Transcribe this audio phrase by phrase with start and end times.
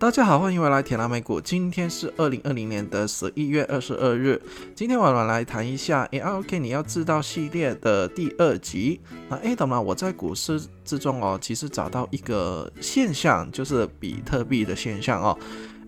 [0.00, 1.40] 大家好，欢迎回来铁蓝美股。
[1.40, 4.40] 今天是二零二零年的十一月二十二日。
[4.72, 9.00] 今天我们来谈一下 ARK 你要知道系列的第二集。
[9.28, 15.36] 那 A 的呢，我在股市之中哦，其实找到一个现象，就是比特币的现象哦。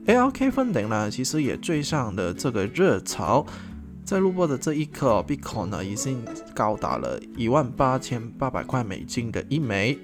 [0.06, 3.46] ARK 分等呢，其实也追上了这个热潮。
[4.04, 6.20] 在录播的这一刻，Bitcoin 呢已经
[6.52, 9.96] 高达了一万八千八百块美金的一枚。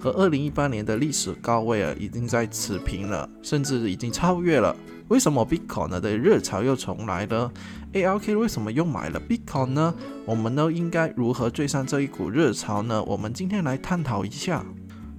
[0.00, 4.74] 和二零一八年的历史高位啊，已经在持平了，甚至已经超越了。
[5.08, 7.52] 为什么 Bitcoin 的热潮又重来了
[7.92, 9.94] ？ALK 为什么又买了 Bitcoin 呢？
[10.24, 13.02] 我们呢应该如何追上这一股热潮呢？
[13.02, 14.64] 我们今天来探讨一下。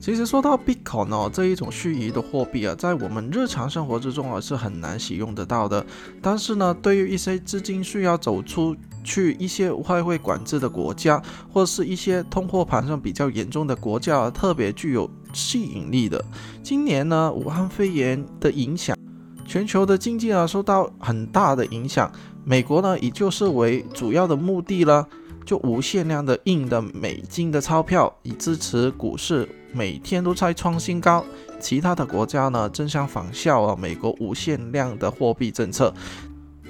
[0.01, 5.85] 其实说到 Bitcoin 哦，这一种虚拟的货币啊，在我们日常生活之中啊是很难使用得到的。
[6.19, 11.21] 但是呢，对于一些资金需要走出去一些外汇管制的国家，
[11.53, 16.25] 或是一些通货膨胀比较严重的国家，特别具有吸引力的。
[16.63, 18.97] 今年呢，武汉肺炎的影响，
[19.45, 22.11] 全球的经济啊受到很大的影响。
[22.43, 25.07] 美国呢，以就是为主要的目的了。
[25.43, 31.23] 就无限量的印的美金的钞票，以支持股市，每天都在创新高。
[31.59, 35.93] 其他的国家呢，争相仿效啊，美国无限量的货币政策。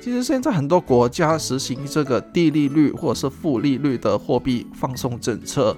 [0.02, 5.78] 其实现在很多国家实行这个低利率或者是负利率的货币放松政策，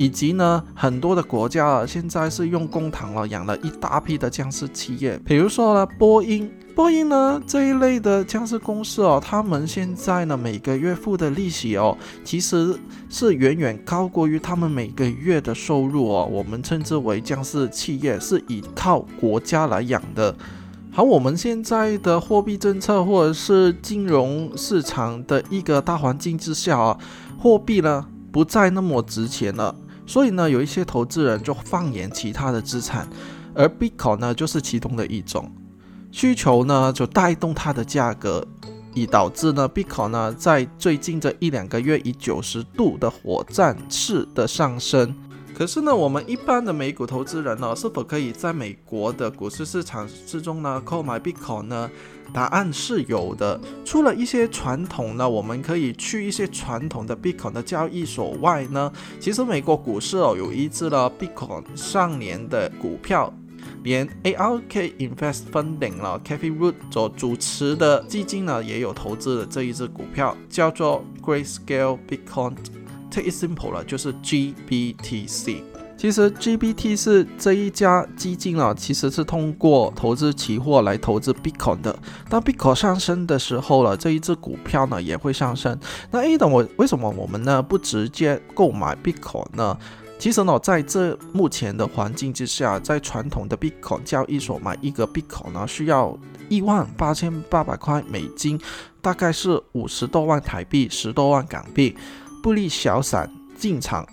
[0.00, 6.50] 以及呢，很多的国家啊，现在是用公帑了养了一大批的僵尸企业，比如说呢，波音。
[6.74, 12.74] 波音呢这一类的僵尸公司哦，他们现在呢每个月付的利息哦，其实
[13.10, 16.26] 是远远高过于他们每个月的收入哦。
[16.32, 20.34] 我们称之为僵尸企业，是依靠国家来养的。
[20.90, 26.98] 好，我们现在的货币政策或者是金融市场的一个大环境之下啊，
[27.38, 29.74] 货币呢不再那么值钱了，
[30.10, 33.08] 所以呢有一些投资人就放眼其他的资产，
[33.54, 35.48] 而 Bitcoin 呢就是其中的一种。
[36.10, 38.44] 需求呢，就带动它的价格，
[38.92, 45.14] 以导致呢，Bitcoin 呢在最近这一两个月以九十度的火箭式的上升。
[45.54, 51.90] 可是呢，我们一般的美股投资人呢，是否可以在美国的股市市场之中呢购买 Bitcoin 呢？
[52.32, 53.60] 答案是有的。
[53.84, 63.32] 除了一些传统呢，我们可以去一些传统的 Bitcoin 的交易所外呢，其实美国股市哦有一只了 Bitcoin 上年的股票。
[63.82, 72.54] 连 ARK Invest Funding 了 c a t h y Root 所主持的基金呢，也有投资的这一只股票，叫做 Grayscale Bitcoin。
[73.10, 75.62] Take it simple 了，就是 GBTC。
[75.96, 81.94] 其实 GBT 是这一家基金啊，其实是通过投资期货来投资 Bitcoin 的。
[82.28, 85.78] 当 Bitcoin 上升的时候了，这一只股票呢也会上升。
[86.10, 89.76] 那 A 等我为什么我们呢不直接购买 Bitcoin 呢？
[90.18, 96.14] 其实呢，在这目前的环境之下，在传统的 Bitcoin 交易所买一个 Bitcoin 呢，需要
[96.48, 98.60] 一万八千八百块美金，
[99.02, 101.96] 大概是五十多万台币，十多万港币，
[102.42, 104.06] 不利小散进场。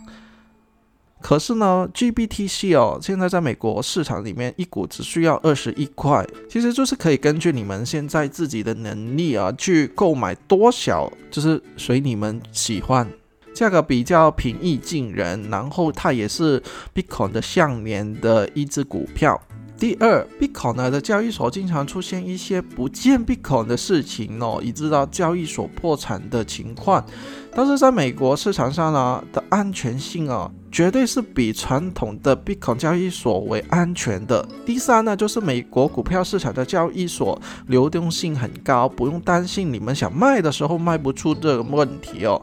[1.19, 13.09] 可是呢，GBTC 哦，现在在美国市场里面一股只需要二十一块，其实就是可以根据你们现在自己的能力啊，去购买多少，就是随你们喜欢。
[13.53, 16.61] 价格比较平易近人，然后它也是
[16.93, 19.41] Bitcoin 的向年的一只股票。
[19.77, 27.05] 第二，Bitcoin 呢的交易所经常出现一些不见 Bitcoin 的事情哦，以致到交易所破产的情况。
[27.53, 34.43] 但是在美国市场上呢的安全性啊，绝对是比传统的 Bitcoin 交易所为安全的。
[34.65, 42.41] 第三呢，就是美国股票市场的交易所流动性很高，不用担心你们想卖的时候卖不出这个问题哦。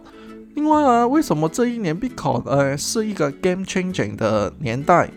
[0.55, 5.11] 另外呢，为什么这一年 Bitcoin 呃是一个 game changing 的年代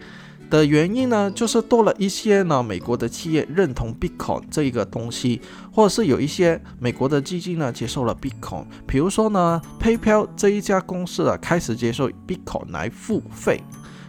[0.50, 1.30] 的原因呢？
[1.32, 5.42] 就是多了一些呢美国的企业认同 Bitcoin 这一个东西，
[5.72, 13.62] 或者是有一些美国的基金呢接受了 Bitcoin，比如说呢 PayPal 这一家公司啊开始接受 Bitcoin 来付费，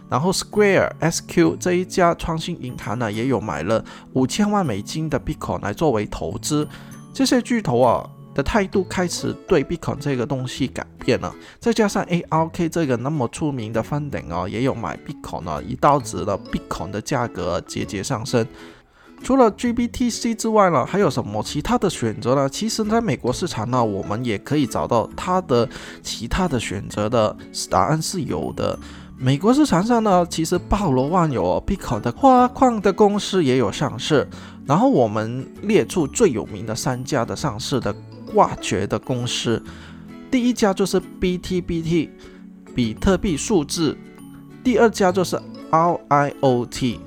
[0.09, 3.83] 然后 Square SQ 这一家创新银行呢也有买了
[4.13, 6.67] 五千万美金的 Bitcoin 来作为投资，
[7.13, 8.09] 这些巨头啊。
[8.39, 18.47] 的态度开始对 Bitcoin 这个东西改变了，再加上 ARK 这个那么出名的 funding 哦，也有买 Bitcoin 呢，一刀子的 Bitcoin 的价格节节上升。
[19.21, 22.47] 除了 GBTC 之外呢，还有什么其他的选择呢？
[22.47, 25.67] 其实，在美国市场呢，我们也可以找到它的
[26.01, 27.35] 其他的选择的
[27.69, 28.79] 答案是有的。
[29.17, 34.25] 美国市场上呢，其实包罗万有哦，Bitcoin 的挖矿的公司也有上市。
[34.65, 37.93] 然后我们列出最有名的三家的上市的。
[38.33, 39.61] 挖掘的公司，
[40.29, 42.09] 第一家就是 BTBT，
[42.75, 43.95] 比特币数字；
[44.63, 45.39] 第二家就是
[45.71, 46.99] RIOT，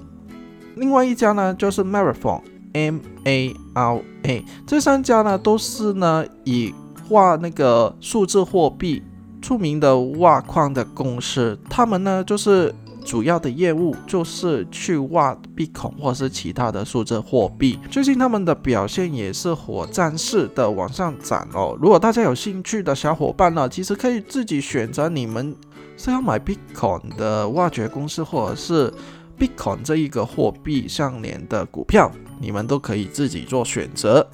[0.76, 6.74] 另外一家呢就是 Marathon，M A R A，这三家呢都是呢以
[7.08, 9.02] 画那个数字货币
[9.40, 12.74] 出名的挖矿的公司，他们呢就是。
[13.04, 17.78] 主要的业务就是去挖币孔或是其他的数字货币。
[17.90, 21.76] 最近他们的表现也是火箭式的往上涨哦。
[21.80, 25.54] 如果大家有兴趣的小伙伴呢，其实可以自己选择你们
[25.96, 28.92] 是要买币孔的挖掘公司，或者是
[29.38, 32.10] 币孔这一个货币相连的股票，
[32.40, 34.26] 你们都可以自己做选择。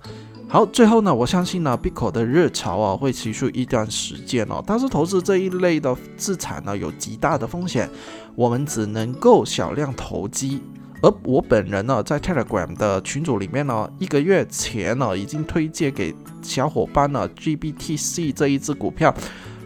[0.51, 4.65] 好，最后呢，我相信呢，BICO 的热潮啊会持续一段时间哦。
[4.67, 7.87] 但是投资这一类的资产呢，有极大的风险，
[8.35, 10.63] 我们只能够小量投机。
[11.03, 19.15] 而我本人呢，在 Telegram 的群组里面呢，一个月前呢，已经推荐给小伙伴了 GBTC 这一只股票。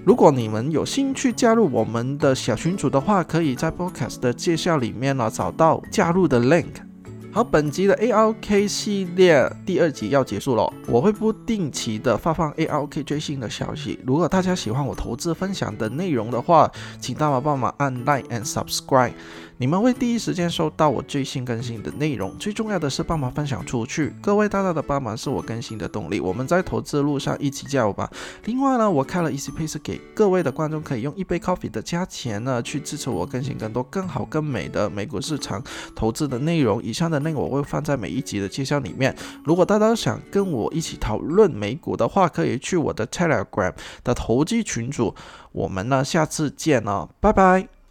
[0.05, 6.92] 如果你们有兴趣加入我们的小群组的话，可以在 Podcast 的介绍里面呢找到加入的 link。
[7.35, 13.99] 好，本集的 ARK 系列第二集要结束了，我会不定期的发放 ARK 最新的消息。
[14.07, 16.71] 如果大家喜欢我投资分享的内容的话，
[17.01, 19.15] 请大家帮忙按 Like and Subscribe。
[19.57, 24.13] 你们会第一时间收到我最新更新的内容，最重要的是帮忙分享出去。
[24.21, 28.11] 各位大大的帮忙是我更新的动力，我们在投资路上一起加油吧。
[28.45, 35.63] 另外呢，我开了 Easy Pay 给各位的观众可以用一杯 coffee 的价钱呢，去支持我更新更多更好更美的美股市场
[35.95, 36.83] 投资的内容。
[36.83, 39.15] 以上的那我会放在每一集的介绍里面。
[39.45, 43.73] 如果大家想跟我一起讨论美股的话，可以去我的 Telegram
[44.05, 45.15] 的投机群组。
[45.53, 47.82] 我们呢，下次见哦，拜拜。